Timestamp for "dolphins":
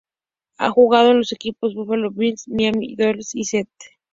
2.95-3.35